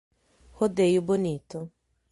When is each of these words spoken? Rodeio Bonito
Rodeio 0.57 0.99
Bonito 1.05 1.69